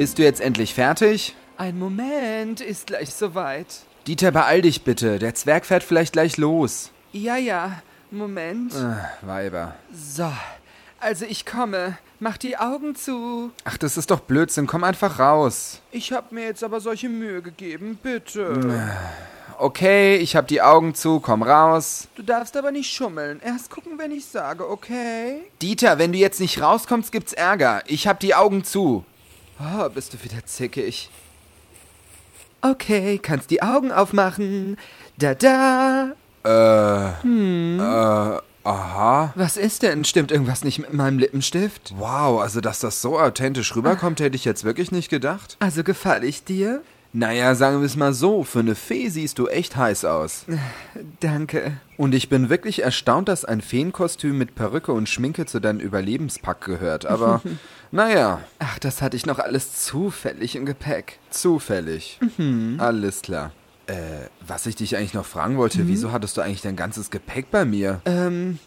[0.00, 1.36] Bist du jetzt endlich fertig?
[1.58, 3.66] Ein Moment, ist gleich soweit.
[4.06, 5.18] Dieter, beeil dich bitte.
[5.18, 6.90] Der Zwerg fährt vielleicht gleich los.
[7.12, 8.72] Ja, ja, Moment.
[8.72, 9.74] Äh, Weiber.
[9.92, 10.32] So,
[11.00, 11.98] also ich komme.
[12.18, 13.50] Mach die Augen zu.
[13.64, 14.66] Ach, das ist doch Blödsinn.
[14.66, 15.82] Komm einfach raus.
[15.92, 18.94] Ich hab mir jetzt aber solche Mühe gegeben, bitte.
[19.58, 21.20] Okay, ich hab die Augen zu.
[21.20, 22.08] Komm raus.
[22.14, 23.38] Du darfst aber nicht schummeln.
[23.44, 25.42] Erst gucken, wenn ich sage, okay?
[25.60, 27.82] Dieter, wenn du jetzt nicht rauskommst, gibt's Ärger.
[27.84, 29.04] Ich hab die Augen zu.
[29.60, 31.10] Oh, bist du wieder zickig.
[32.62, 34.78] Okay, kannst die Augen aufmachen.
[35.18, 36.12] Da da.
[36.44, 37.08] Äh.
[37.26, 38.40] Äh.
[38.64, 39.32] Aha.
[39.34, 40.04] Was ist denn?
[40.04, 41.94] Stimmt irgendwas nicht mit meinem Lippenstift?
[41.96, 45.56] Wow, also dass das so authentisch rüberkommt, hätte ich jetzt wirklich nicht gedacht.
[45.60, 46.82] Also gefall ich dir?
[47.12, 50.44] Naja, sagen wir es mal so, für eine Fee siehst du echt heiß aus.
[51.20, 51.72] Danke.
[51.96, 56.60] Und ich bin wirklich erstaunt, dass ein Feenkostüm mit Perücke und Schminke zu deinem Überlebenspack
[56.64, 57.06] gehört.
[57.06, 57.42] Aber
[57.90, 61.18] naja, Ach, das hatte ich noch alles zufällig im Gepäck.
[61.30, 62.20] zufällig.
[62.78, 63.52] Alles klar.
[63.88, 67.50] Äh, was ich dich eigentlich noch fragen wollte, wieso hattest du eigentlich dein ganzes Gepäck
[67.50, 68.00] bei mir?
[68.04, 68.60] Ähm,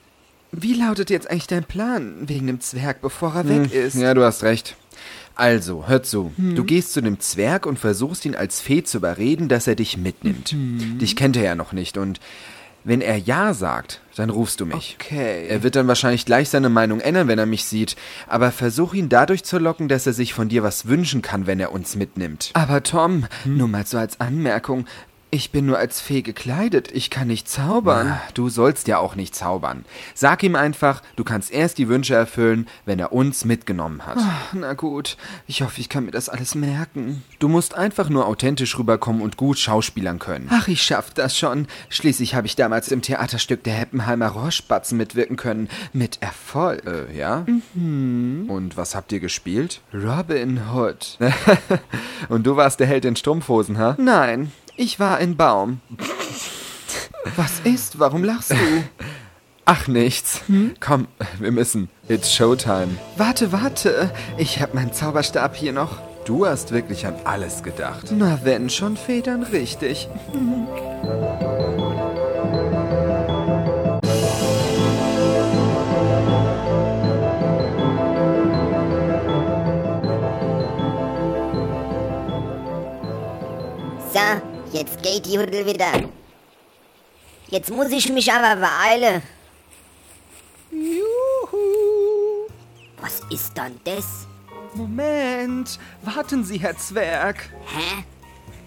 [0.52, 3.96] wie lautet jetzt eigentlich dein Plan wegen dem Zwerg, bevor er weg ist?
[3.96, 4.76] Ja, du hast recht.
[5.36, 6.31] Also, hör zu.
[6.38, 9.98] Du gehst zu dem Zwerg und versuchst ihn als Fee zu überreden, dass er dich
[9.98, 10.56] mitnimmt.
[10.56, 12.20] Dich kennt er ja noch nicht und
[12.86, 14.97] wenn er Ja sagt, dann rufst du mich.
[15.00, 15.47] Okay.
[15.47, 17.96] Er wird dann wahrscheinlich gleich seine Meinung ändern, wenn er mich sieht,
[18.28, 21.59] aber versuch ihn dadurch zu locken, dass er sich von dir was wünschen kann, wenn
[21.59, 22.52] er uns mitnimmt.
[22.53, 24.85] Aber Tom, nur mal so als Anmerkung,
[25.34, 28.08] ich bin nur als Fee gekleidet, ich kann nicht zaubern.
[28.10, 29.84] Ah, Du sollst ja auch nicht zaubern.
[30.14, 34.18] Sag ihm einfach, du kannst erst die Wünsche erfüllen, wenn er uns mitgenommen hat.
[34.20, 35.18] Ach, Na gut,
[35.48, 37.24] ich hoffe, ich kann mir das alles merken.
[37.40, 40.50] Du musst einfach nur authentisch rüberkommen und gut schauspielern können.
[40.52, 41.68] Ach, ich schaff das schon.
[41.90, 45.68] Schließlich habe ich damals im Theaterstück der Heppenheimer Rohrspatzen mitwirken können.
[45.94, 46.86] Mit Erfolg.
[46.86, 47.44] Äh, ja?
[47.74, 49.82] Und was habt ihr gespielt?
[49.94, 51.18] Robin Hood.
[52.30, 53.96] Und du warst der Held in Strumpfhosen, ha?
[53.98, 55.81] Nein, ich war ein Baum.
[57.35, 58.00] Was ist?
[58.00, 58.84] Warum lachst du?
[59.66, 60.41] Ach, nichts.
[60.79, 61.07] Komm,
[61.39, 61.89] wir müssen.
[62.09, 62.97] It's Showtime.
[63.16, 64.11] Warte, warte.
[64.38, 66.01] Ich hab meinen Zauberstab hier noch.
[66.25, 68.07] Du hast wirklich an alles gedacht.
[68.11, 70.07] Na, wenn schon Federn richtig.
[84.73, 86.09] jetzt geht die Huddel wieder.
[87.47, 89.22] Jetzt muss ich mich aber beeilen.
[90.72, 92.47] Juhu.
[93.00, 94.28] Was ist dann das?
[94.73, 95.79] Moment.
[96.01, 97.50] Warten Sie, Herr Zwerg.
[97.66, 98.03] Hä?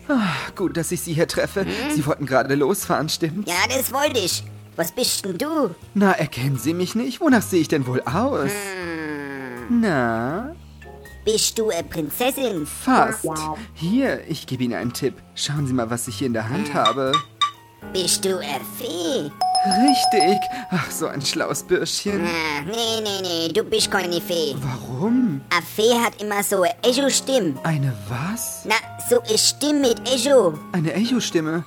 [0.08, 1.66] Ach, gut, dass ich Sie hier treffe.
[1.92, 3.50] Sie wollten gerade losfahren, stimmt's?
[3.50, 4.44] Ja, das wollte ich.
[4.76, 5.74] Was bist denn du?
[5.94, 7.20] Na, erkennen Sie mich nicht?
[7.20, 8.50] Wonach sehe ich denn wohl aus?
[9.68, 10.54] Na,
[11.26, 12.64] Bist du eine Prinzessin?
[12.64, 13.26] fast.
[13.74, 15.14] Hier, ich gebe Ihnen einen Tipp.
[15.34, 17.10] Schauen Sie mal, was ich hier in der Hand habe.
[17.92, 19.28] Bist du eine Fee?
[19.66, 20.38] Richtig.
[20.70, 22.20] Ach, so ein schlaues Bürschchen.
[22.24, 24.54] Ah, nee, nee, nee, du bist keine Fee.
[24.60, 25.40] Warum?
[25.50, 27.54] Eine Fee hat immer so eine Echo-Stimme.
[27.64, 28.60] Eine was?
[28.64, 28.76] Na,
[29.10, 30.56] so eine Stimme mit Echo.
[30.70, 31.64] Eine Echo-Stimme?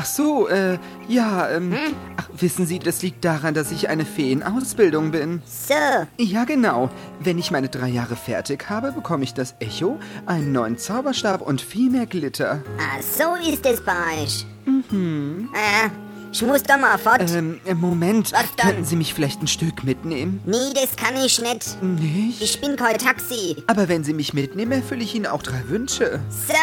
[0.00, 0.78] Ach so, äh,
[1.08, 1.74] ja, ähm,
[2.16, 5.42] ach, wissen Sie, das liegt daran, dass ich eine Fee in Ausbildung bin.
[5.44, 5.74] So,
[6.16, 6.88] Ja, genau.
[7.22, 11.60] Wenn ich meine drei Jahre fertig habe, bekomme ich das Echo, einen neuen Zauberstab und
[11.60, 12.62] viel mehr Glitter.
[12.78, 13.92] ah, so ist es bei
[14.22, 14.46] euch.
[14.64, 15.50] Mhm.
[15.54, 15.90] Ah,
[16.32, 17.22] ich muss doch mal fort.
[17.30, 18.32] Ähm, äh, Moment.
[18.32, 18.66] Was dann?
[18.68, 20.40] Könnten Sie mich vielleicht ein Stück mitnehmen?
[20.46, 21.82] Nee, das kann ich nicht.
[21.82, 22.40] Nicht?
[22.42, 23.56] Ich bin kein Taxi.
[23.66, 26.20] Aber wenn Sie mich mitnehmen, erfülle ich Ihnen auch drei Wünsche.
[26.30, 26.54] So,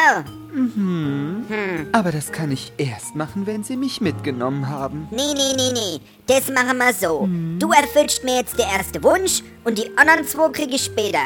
[1.91, 5.07] Aber das kann ich erst machen, wenn Sie mich mitgenommen haben.
[5.11, 5.99] nee, nee, nee, nee.
[6.25, 7.27] Das machen wir so.
[7.59, 11.19] Du erfüllst mir jetzt den ersten Wunsch und die anderen zwei krieg ich später.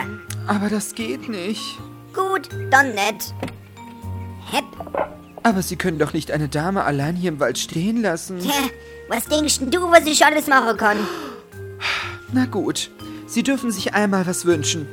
[0.47, 1.61] Aber das geht nicht.
[2.13, 3.33] Gut, dann nicht.
[4.51, 5.20] Hepp.
[5.43, 8.39] Aber Sie können doch nicht eine Dame allein hier im Wald stehen lassen.
[8.39, 8.51] Tja,
[9.07, 10.97] was denkst du, was ich alles machen kann?
[12.31, 12.91] Na gut.
[13.27, 14.87] Sie dürfen sich einmal was wünschen.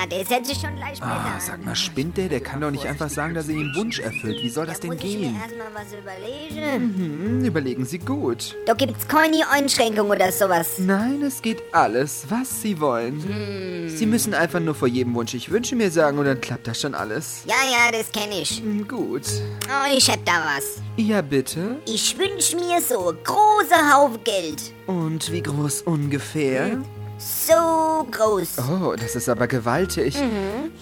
[0.00, 1.12] Hm, na, das hätte sich schon leicht besser.
[1.12, 2.28] Ah, sag mal, spinnt der?
[2.28, 4.42] Der kann doch nicht einfach sagen, dass er ihm Wunsch erfüllt.
[4.42, 5.36] Wie soll das denn Muss ich mir gehen?
[5.40, 6.94] erstmal was überlegen.
[6.94, 8.56] Hm, überlegen Sie gut.
[8.66, 10.78] Da gibt's keine Einschränkung oder sowas.
[10.78, 13.88] Nein, es geht alles, was Sie wollen.
[13.88, 16.80] Sie müssen einfach nur vor jedem Wunsch Ich wünsche mir sagen und dann klappt das
[16.80, 17.42] schon alles.
[17.46, 18.60] Ja, ja, das kenne ich.
[18.60, 19.22] Hm, Gut.
[19.66, 20.82] Oh, ich hab da was.
[20.96, 21.76] Ja, bitte.
[21.86, 24.72] Ich wünsch mir so große Haufen Geld.
[24.86, 26.78] Und wie groß ungefähr?
[27.20, 28.58] So groß.
[28.70, 30.16] Oh, das ist aber gewaltig.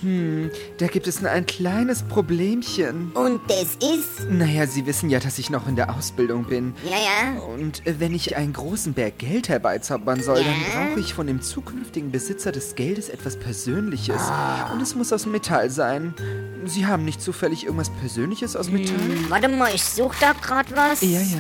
[0.01, 3.11] Hm, da gibt es nur ein kleines Problemchen.
[3.13, 6.75] Und das ist, Naja, Sie wissen ja, dass ich noch in der Ausbildung bin.
[6.85, 10.45] ja, ja, Und wenn ich einen großen Berg Geld herbeizaubern soll, Ja?
[10.45, 14.23] dann brauche ich von dem zukünftigen Besitzer des Geldes etwas Persönliches.
[14.73, 16.15] Und es muss aus Metall sein.
[16.65, 18.95] Sie haben nicht zufällig irgendwas Persönliches aus Metall?
[19.29, 21.01] warte mal, ich such da grad was.
[21.03, 21.39] Ja, ja.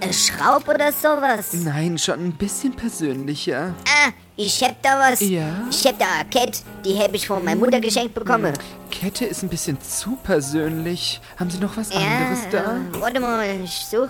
[0.00, 1.52] Ein Schraub oder sowas.
[1.52, 3.74] Nein, schon ein bisschen persönlicher.
[3.86, 5.20] Ah, ich hab da was.
[5.20, 5.66] Ja?
[5.70, 8.52] Ich hab da eine Kette, die hab ich von meiner Mutter geschenkt bekommen.
[8.90, 11.20] Kette ist ein bisschen zu persönlich.
[11.38, 12.76] Haben Sie noch was Ja, anderes da?
[12.76, 14.08] äh, warte mal, ich such.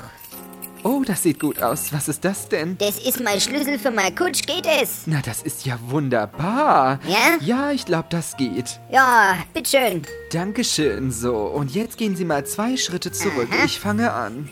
[0.83, 1.93] Oh, das sieht gut aus.
[1.93, 2.77] Was ist das denn?
[2.79, 5.03] Das ist mein Schlüssel für mein Kutsch, geht es?
[5.06, 7.00] Na, das ist ja wunderbar.
[7.09, 7.17] Ja?
[7.41, 8.79] Ja, ich glaube, das geht.
[8.93, 10.03] Ja, bitteschön.
[10.33, 11.35] Dankeschön, so.
[11.37, 13.49] Und jetzt gehen Sie mal zwei Schritte zurück.
[13.53, 13.65] Aha.
[13.65, 14.49] Ich fange an.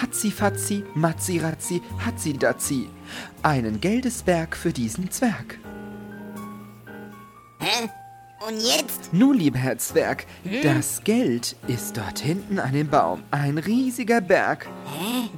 [0.00, 2.88] Hatzi Fatzi, Matzi Razzi, Hatzi Dazi.
[3.42, 5.58] Einen Geldesberg für diesen Zwerg.
[7.60, 7.88] Hä?
[8.46, 9.12] Und jetzt?
[9.12, 10.62] Nun, lieber Herr Zwerg, Hm?
[10.62, 13.24] das Geld ist dort hinten an dem Baum.
[13.32, 14.68] Ein riesiger Berg.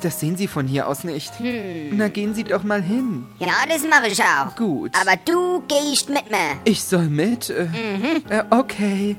[0.02, 1.38] Das sehen Sie von hier aus nicht.
[1.38, 1.96] Hm.
[1.96, 3.24] Na, gehen Sie doch mal hin.
[3.38, 4.54] Ja, das mache ich auch.
[4.54, 4.92] Gut.
[5.00, 6.58] Aber du gehst mit mir.
[6.64, 7.48] Ich soll mit?
[7.48, 8.22] Äh, Mhm.
[8.28, 9.16] äh, okay.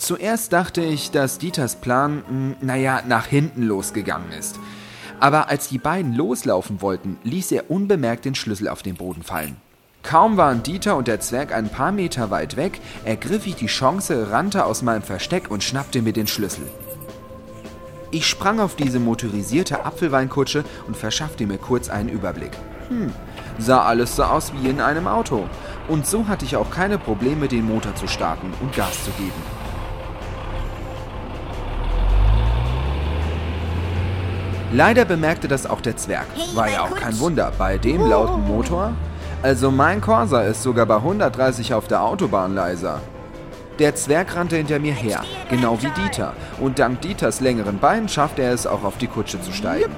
[0.00, 4.58] Zuerst dachte ich, dass Dieters Plan, mh, naja, nach hinten losgegangen ist.
[5.20, 9.58] Aber als die beiden loslaufen wollten, ließ er unbemerkt den Schlüssel auf den Boden fallen.
[10.02, 14.30] Kaum waren Dieter und der Zwerg ein paar Meter weit weg, ergriff ich die Chance,
[14.30, 16.66] rannte aus meinem Versteck und schnappte mir den Schlüssel.
[18.10, 22.52] Ich sprang auf diese motorisierte Apfelweinkutsche und verschaffte mir kurz einen Überblick.
[22.88, 23.12] Hm,
[23.58, 25.46] sah alles so aus wie in einem Auto.
[25.88, 29.59] Und so hatte ich auch keine Probleme, den Motor zu starten und Gas zu geben.
[34.72, 36.26] Leider bemerkte das auch der Zwerg.
[36.54, 38.92] War ja auch kein Wunder bei dem lauten Motor.
[39.42, 43.00] Also mein Corsa ist sogar bei 130 auf der Autobahn leiser.
[43.80, 46.34] Der Zwerg rannte hinter mir her, genau wie Dieter.
[46.60, 49.96] Und dank Dieters längeren Beinen schaffte er es auch auf die Kutsche zu steigen.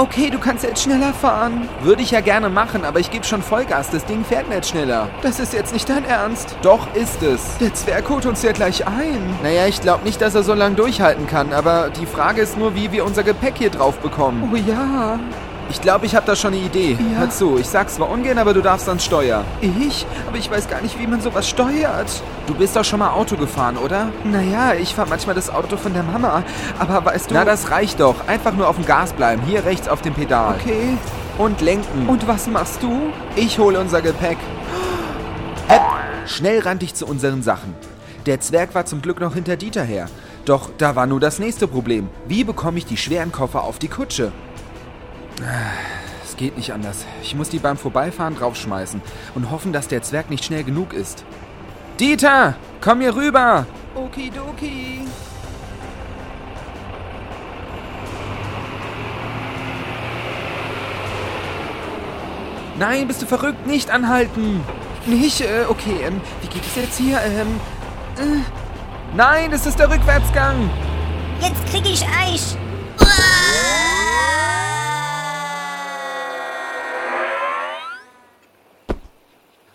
[0.00, 1.68] Okay, du kannst jetzt schneller fahren.
[1.82, 3.90] Würde ich ja gerne machen, aber ich gebe schon Vollgas.
[3.90, 5.10] Das Ding fährt nicht schneller.
[5.20, 6.56] Das ist jetzt nicht dein Ernst.
[6.62, 7.58] Doch ist es.
[7.58, 9.20] Der Zwerg holt uns ja gleich ein.
[9.42, 12.74] Naja, ich glaube nicht, dass er so lange durchhalten kann, aber die Frage ist nur,
[12.74, 14.50] wie wir unser Gepäck hier drauf bekommen.
[14.50, 15.20] Oh ja.
[15.70, 16.98] Ich glaube, ich habe da schon eine Idee.
[16.98, 17.20] Ja.
[17.20, 19.44] Hör zu, ich sag's zwar ungern, aber du darfst ans Steuer.
[19.60, 20.04] Ich?
[20.26, 22.22] Aber ich weiß gar nicht, wie man sowas steuert.
[22.48, 24.08] Du bist doch schon mal Auto gefahren, oder?
[24.24, 26.42] Naja, ich fahre manchmal das Auto von der Mama.
[26.80, 27.34] Aber weißt du...
[27.34, 28.16] Na, das reicht doch.
[28.26, 29.42] Einfach nur auf dem Gas bleiben.
[29.46, 30.56] Hier rechts auf dem Pedal.
[30.60, 30.98] Okay.
[31.38, 32.08] Und lenken.
[32.08, 33.12] Und was machst du?
[33.36, 34.38] Ich hole unser Gepäck.
[35.68, 35.82] Hepp.
[36.26, 37.74] Schnell rannte ich zu unseren Sachen.
[38.26, 40.08] Der Zwerg war zum Glück noch hinter Dieter her.
[40.44, 42.08] Doch da war nur das nächste Problem.
[42.26, 44.32] Wie bekomme ich die schweren Koffer auf die Kutsche?
[46.22, 47.04] Es geht nicht anders.
[47.22, 49.00] Ich muss die beim Vorbeifahren draufschmeißen
[49.34, 51.24] und hoffen, dass der Zwerg nicht schnell genug ist.
[51.98, 53.66] Dieter, komm hier rüber!
[53.94, 55.00] Okidoki.
[62.78, 63.66] Nein, bist du verrückt?
[63.66, 64.60] Nicht anhalten!
[65.04, 65.42] Nicht?
[65.42, 67.20] Äh, okay, ähm, wie geht es jetzt hier?
[67.20, 67.60] Ähm,
[69.16, 70.70] Nein, es ist der Rückwärtsgang!
[71.40, 72.56] Jetzt krieg ich Eich.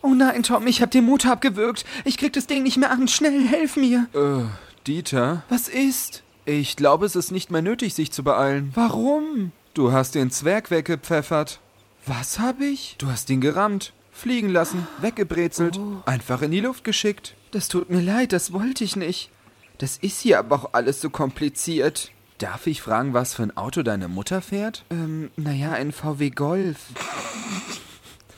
[0.05, 1.85] Oh nein, Tom, ich hab den Motor abgewürgt.
[2.03, 3.07] Ich krieg das Ding nicht mehr an.
[3.07, 4.07] Schnell, helf mir.
[4.13, 4.43] Äh,
[4.85, 5.43] Dieter?
[5.49, 6.23] Was ist?
[6.45, 8.71] Ich glaube, es ist nicht mehr nötig, sich zu beeilen.
[8.75, 9.51] Warum?
[9.73, 11.59] Du hast den Zwerg weggepfeffert.
[12.05, 12.95] Was hab ich?
[12.99, 17.35] Du hast ihn gerammt, fliegen lassen, weggebrezelt, einfach in die Luft geschickt.
[17.49, 19.31] Das tut mir leid, das wollte ich nicht.
[19.79, 22.11] Das ist hier aber auch alles so kompliziert.
[22.37, 24.83] Darf ich fragen, was für ein Auto deine Mutter fährt?
[24.91, 26.77] Ähm, naja, ein VW Golf.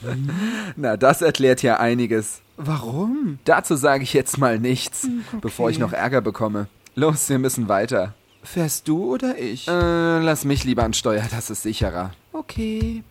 [0.75, 2.41] Na, das erklärt ja einiges.
[2.57, 3.39] Warum?
[3.45, 5.39] Dazu sage ich jetzt mal nichts, okay.
[5.41, 6.67] bevor ich noch Ärger bekomme.
[6.95, 8.13] Los, wir müssen weiter.
[8.43, 9.67] Fährst du oder ich?
[9.67, 12.11] Äh, lass mich lieber an Steuer, das ist sicherer.
[12.33, 13.03] Okay.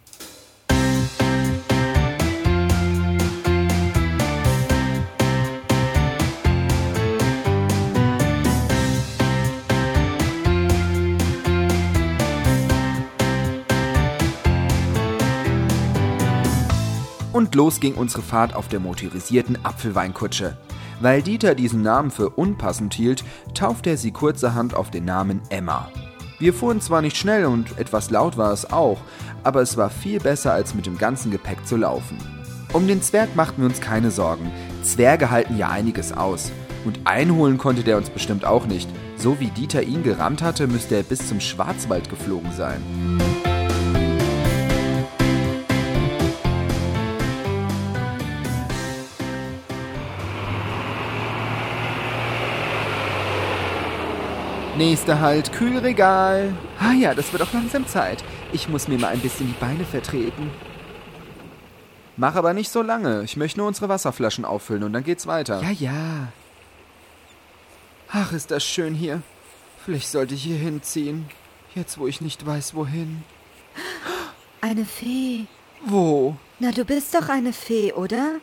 [17.37, 20.57] Und los ging unsere Fahrt auf der motorisierten Apfelweinkutsche.
[21.03, 25.91] Weil Dieter diesen Namen für unpassend hielt, taufte er sie kurzerhand auf den Namen Emma.
[26.39, 28.97] Wir fuhren zwar nicht schnell und etwas laut war es auch,
[29.45, 32.17] aber es war viel besser als mit dem ganzen Gepäck zu laufen.
[32.73, 34.51] Um den Zwerg machten wir uns keine Sorgen.
[34.83, 36.51] Zwerge halten ja einiges aus.
[36.87, 38.89] Und einholen konnte der uns bestimmt auch nicht.
[39.19, 42.83] So wie Dieter ihn gerammt hatte, müsste er bis zum Schwarzwald geflogen sein.
[54.77, 56.53] Nächster Halt, Kühlregal.
[56.79, 58.23] Ah ja, das wird auch langsam Zeit.
[58.53, 60.51] Ich muss mir mal ein bisschen die Beine vertreten.
[62.19, 63.23] Mach aber nicht so lange.
[63.23, 65.63] Ich möchte nur unsere Wasserflaschen auffüllen und dann geht's weiter.
[65.63, 66.29] Ja, ja.
[68.13, 69.23] Ach, ist das schön hier.
[69.83, 71.27] Vielleicht sollte ich hier hinziehen.
[71.75, 73.23] Jetzt, wo ich nicht weiß, wohin.
[74.61, 75.47] Eine Fee.
[75.87, 76.37] Wo?
[76.59, 78.37] Na, du bist doch eine Fee, oder?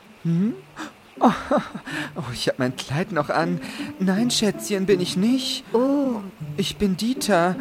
[2.15, 3.59] Oh, ich habe mein Kleid noch an.
[3.99, 5.63] Nein, Schätzchen, bin ich nicht.
[5.73, 6.21] Oh,
[6.57, 7.55] Ich bin Dieter.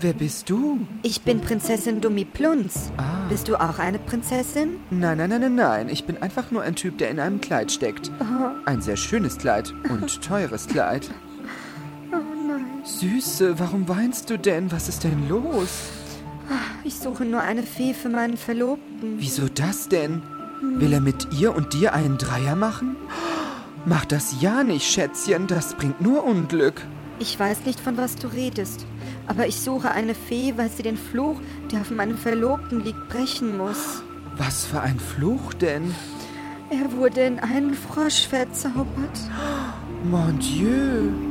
[0.00, 0.86] Wer bist du?
[1.02, 2.90] ich bin Prinzessin Dummiplunz.
[2.96, 3.26] Ah.
[3.28, 4.76] Bist du auch eine Prinzessin?
[4.90, 5.88] Nein, nein, nein, nein, nein.
[5.88, 8.10] Ich bin einfach nur ein Typ, der in einem Kleid steckt.
[8.64, 11.10] Ein sehr schönes Kleid und teures Kleid.
[12.12, 12.64] Oh nein.
[12.84, 14.70] Süße, warum weinst du denn?
[14.72, 15.88] Was ist denn los?
[16.84, 19.16] Ich suche nur eine Fee für meinen Verlobten.
[19.18, 20.22] Wieso das denn?
[20.60, 22.96] Will er mit ihr und dir einen Dreier machen?
[23.84, 25.46] Mach das ja nicht, Schätzchen.
[25.46, 26.82] Das bringt nur Unglück.
[27.20, 28.86] Ich weiß nicht, von was du redest.
[29.26, 33.56] Aber ich suche eine Fee, weil sie den Fluch, der auf meinem Verlobten liegt, brechen
[33.56, 34.02] muss.
[34.36, 35.94] Was für ein Fluch denn?
[36.70, 38.86] Er wurde in einen Frosch verzaubert.
[40.04, 41.27] Mon Dieu.